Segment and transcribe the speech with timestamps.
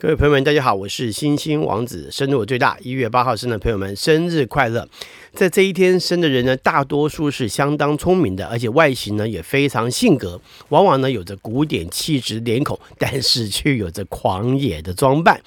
[0.00, 4.88] 各位朋友们，大家好，我是星星王子，生日我最大，一月八号生的朋友们，生日快乐！
[5.32, 15.40] 在这一天生的人呢，大多数是相当聪明的，而且外形呢也非常性格，往往呢有着古典气质脸孔，但是却有着狂野的装扮。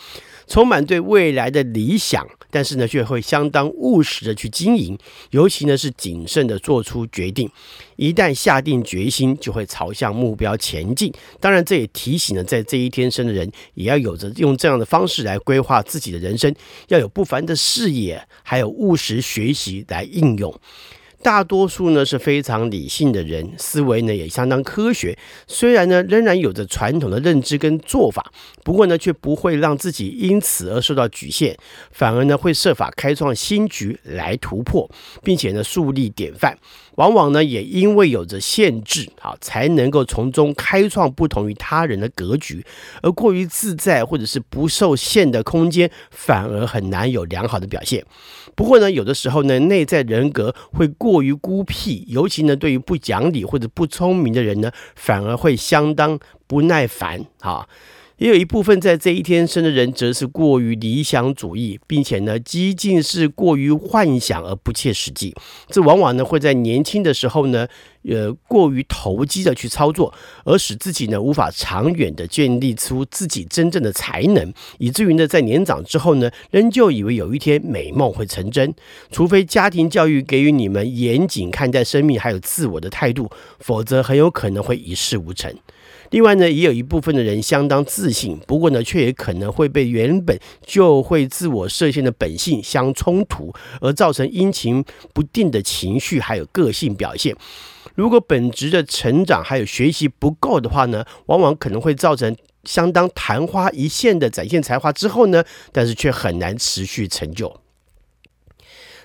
[0.48, 4.98] 充满对未来的理想，但是呢，却会相当务实的去经营，
[5.30, 7.50] 尤其呢是谨慎的做出决定。
[7.96, 11.14] 一旦下定决心，就会朝向目标前进。
[11.40, 16.53] 当然，这也提醒了在这一天生的人，也要有着用这样的方式来规划自己的人生，
[16.88, 20.53] 要有不凡的视野，还有务实学习来应用。
[21.23, 25.17] 大多数呢是非常理性的人，思维呢也相当科学。
[25.47, 28.31] 虽然呢仍然有着传统的认知跟做法，
[28.63, 31.55] 不过呢却不会让自己因此而受到局限，
[31.91, 34.89] 反而呢会设法开创新局来突破，
[35.23, 36.57] 并且呢树立典范。
[37.02, 42.64] 往往呢也因为有着限制，啊才能够从中开创不同于他人的格局。
[43.02, 48.06] 而过于自在或者是不受限的空间，反而很难有良好的表现。
[48.56, 50.88] 不过呢，有的时候呢内在人格会。
[50.98, 57.66] 过于孤僻，尤其呢，对于不讲理或者不聪明的人呢，反而会相当不耐烦啊。
[58.22, 65.33] 也有一部分在这一天生的人，则是过于理想主义，并且呢，激进是过于幻想而不切实际。
[65.69, 67.67] 这往往呢，会在年轻的时候呢，
[68.03, 70.13] 呃，过于投机的去操作，
[70.44, 78.73] 而使自己呢，无法长远的建立出自己真正的才能，以至于呢，在年长之后呢，仍旧以为有一天美梦会成真。
[79.11, 83.29] 除非家庭教育给予你们严谨看待生命还有自我的态度，
[83.59, 85.53] 否则很有可能会一事无成。
[86.09, 97.33] 另外呢，也有一部分的人相当自信，不过呢，却也可能会被原本就会自我设限的本性相冲突，而造成阴晴不定的情绪，还有个性表现。
[97.96, 107.59] 如果本职的成长还有学习不够的话呢，往往可能会造成相当昙花一现的展现才华之后呢，但是却很难持续成就。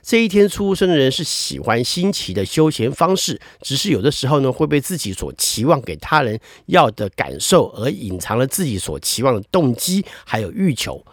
[0.03, 11.05] 这一天出生的人是喜欢新奇的休闲方式，只是有的时候呢，会被自己所期望给他人要的感受而隐藏了自己所期望的动机还有欲求。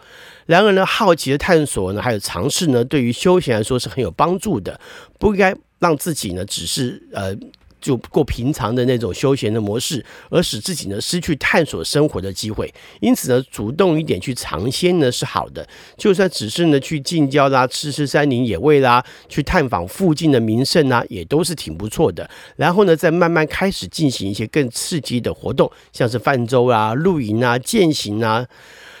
[0.46, 4.78] 然而呢，好奇的探索呢，还有尝试呢，对于休闲来说是很有帮助的，
[5.18, 7.36] 不应该让自己呢，只是呃。
[7.80, 12.72] 就过平常的那种休闲的模式，而使自己呢失去探索生活的机会。
[13.02, 15.68] 因此呢，主动一点去尝鲜呢是好的。
[15.98, 22.26] 就算只是呢去近郊啦，吃吃山林野味啦，去探访附近的名胜啊，也都是挺不错的。
[22.56, 28.46] 然后呢，再慢慢开始进行一些更刺激的活动，像是泛舟啊、露营啊、健行啊。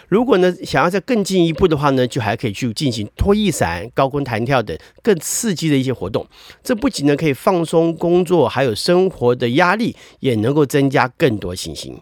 [0.08, 6.26] 如果呢，想要再更进一步的话呢，就还可以去进行拖曳伞、高空弹跳等更刺激的一些活动。
[6.62, 11.96] 这不仅呢可以放松工作还有生活的压力，也能够增加更多信心。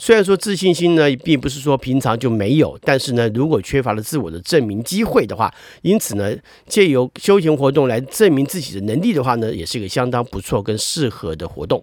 [0.00, 6.32] 虽然说自信心呢，并不是说平常就没有，但是呢，如果缺乏了自我的证明机会的话，因此呢，
[6.68, 11.82] 借由休闲活动来证明自己的能力的话呢，也是一个相当不错跟适合的活动。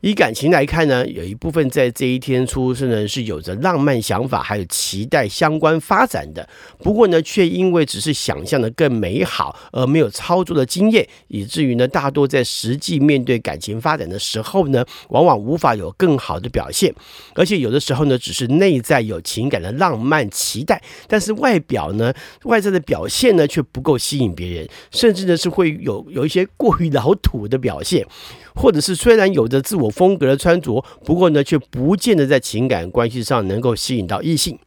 [0.00, 6.48] 以感情来看呢，有一部分在这一天出生呢是有着浪漫想法，还有期待相关发展的。
[6.78, 16.94] 不过呢，却因为只是想象的更美好，而没有操作的经验，以至于呢，大多在实际面对感情发展的时候呢，往往无法有更好的表现。
[17.34, 22.10] 而且有的时候呢，只是内在有情感的浪漫期待，但是外表呢，
[22.44, 28.06] 外在的表现呢，却不够吸引别人，甚至呢，是会有有一些过于老土的表现。
[28.52, 34.58] 或者是虽然有着自我风格的穿着，不过呢，却不见得在情感关系上能够吸引到异性。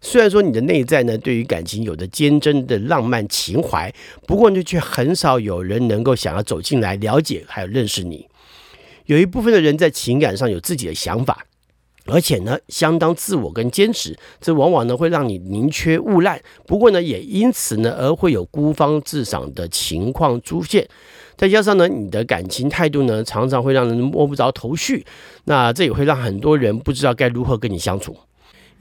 [0.00, 3.92] 虽然说你的内在呢，对于感情有着坚贞的浪漫情怀，
[4.26, 8.26] 不过呢，却很少有人能够想要走进来了解还有认识你。
[9.06, 11.46] 有一部分的人在情感上有自己的想法。
[12.06, 16.40] 而且呢，相当自我跟坚持，这往往呢会让你宁缺毋滥。
[16.66, 20.88] 不过呢，也因此呢而会有孤芳自赏的情况出现。
[21.36, 25.06] 再加上呢，你的感情态度呢常常会让人摸不着头绪，
[25.44, 28.16] 那这也会让很多人不知道该如何跟你相处。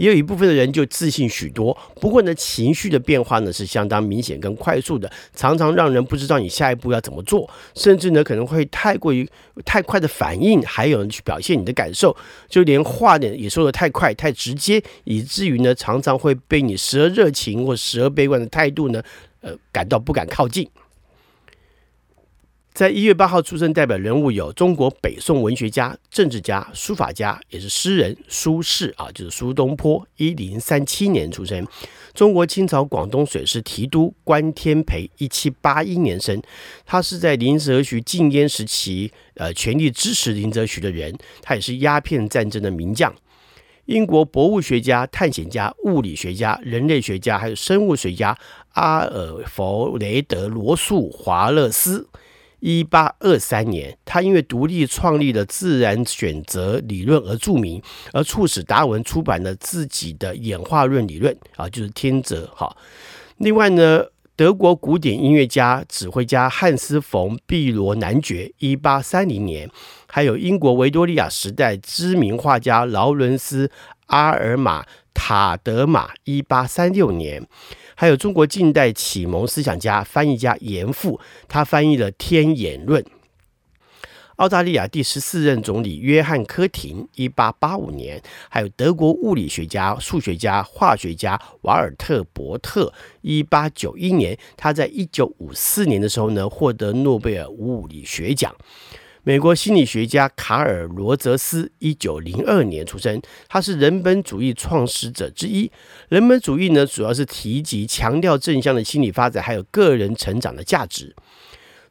[0.02, 9.30] 也有一部分的人就自信许多，不过呢，情绪的变化呢是相当明显跟快速的，常常让人不知道你下一步要怎么做，甚至呢可能会太过于
[9.64, 12.18] 太快的反应，还有人去表现你的感受，
[12.50, 19.04] 就连话呢也说得太快太直接，以至于呢常常会被你时而热情或时而悲观的态度呢，
[19.42, 20.68] 呃感到不敢靠近。
[22.74, 31.68] 在一月八号出生，代表人物有中国北宋文学家、政治家、书法家，也是诗人苏轼啊，就是苏东坡，一零三七年出生。
[32.14, 36.42] 中国清朝广东水师提督关天培，一七八一年生。
[36.86, 41.14] 他是在林则徐禁烟时期，呃，全力支持林则徐的人。
[41.42, 43.14] 他也是鸦片战争的名将。
[43.86, 48.38] 英国博物学家、探险家、物理学家、人类学家，还有生物学家
[48.76, 52.08] 阿尔弗雷德·罗素·华勒斯。
[52.62, 57.82] 一八二三年，他因为独立创立了自然选择理论而著名，
[58.14, 62.48] 而促使达尔文出版了自己的演化论理论啊，就是天择。
[62.56, 62.74] 哈，
[63.38, 64.06] 另外呢，
[64.36, 69.70] 德国古典音乐家、指挥家汉斯·冯·毕罗男爵，一八三零年，
[70.08, 73.68] 还有英国维多利亚时代知名画家劳伦斯·
[74.06, 77.48] 阿尔玛·塔德玛，一八三六年。
[77.96, 83.04] 还有中国近代启蒙思想家、翻译家严复，他翻译了《天演论》。
[84.38, 88.20] 澳大利亚第十四任总理约翰·科廷，一八八五年；
[88.50, 92.92] 还有德国物理学家、数学家、化学家瓦尔特·伯特，
[93.22, 94.36] 一八九一年。
[94.58, 98.52] 他在一九五四年的时候呢，获得诺贝尔物理学奖。
[99.24, 105.72] 美国心理学家卡尔·罗泽斯，一九零二年出生，他是人本主义创始者之一。
[106.10, 111.16] 人本主义呢，主要是提及强调正向的心理发展，还有个人成长的价值。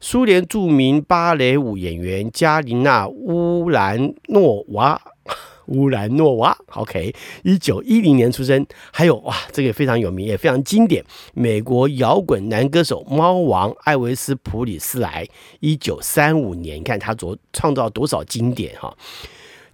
[0.01, 5.01] 苏联著名芭蕾舞演员加琳娜·乌兰诺娃。
[5.71, 8.65] 乌兰诺娃，OK，一九一零年出生。
[8.93, 11.05] 还有哇，这个非常有名，也非常经典。
[11.33, 15.27] 美国摇滚男歌手猫王艾维斯·普里斯莱，
[15.61, 18.95] 一九三五年，你看他做创造多少经典哈。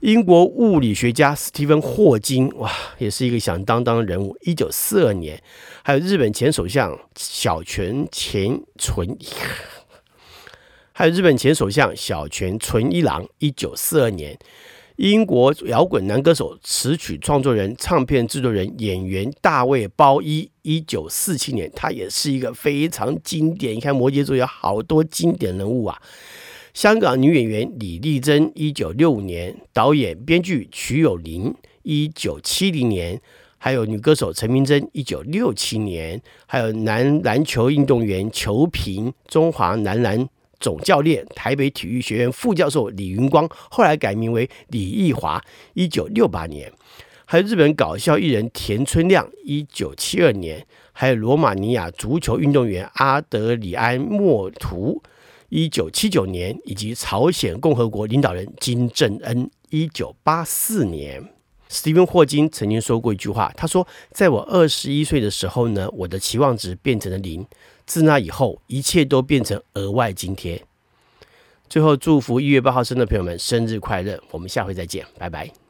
[0.00, 5.42] 英国物理学家史蒂芬·霍金，哇，也是一个响当当的人物，一九四二年。
[5.82, 9.16] 还有日本前首相小泉前纯，
[10.92, 14.38] 还有日本前首相小泉纯一郎，一九四二年。
[14.96, 23.76] 英国摇滚男歌手、词曲创作人、唱片制作人、演员大卫·鲍伊，一九四七年，他也是一个非常经典。
[23.76, 26.00] 你看摩羯座有好多经典人物啊。
[26.72, 33.19] 香港女演员李丽珍，一九六五年；导演、编剧瞿友宁，一九七零年；
[33.58, 40.26] 还有女歌手陈明真，一九六七年；还有男篮球运动员裘平，中华男篮。
[40.58, 45.42] 总教练、台北体育学院副教授李云光，后来改名为李艺华，
[45.74, 46.68] 一九六八年；
[47.24, 50.60] 还有日本搞笑艺人田村亮，一九七二年；
[50.92, 55.02] 还有罗马尼亚足球运动员阿德里安·莫图，
[55.48, 61.22] 一九七九年；以及朝鲜共和国领导人金正恩，一九八四年。
[61.68, 67.44] 史蒂芬·霍金曾经说过一句话，他说：“在我二十一岁的时候呢，我的期望值变成了零。
[67.86, 70.62] 自那以后，一切都变成额外津贴。”
[71.68, 74.22] 最后，祝福一月八号生的朋友们生日快乐！
[74.30, 75.65] 我们下回再见，拜拜。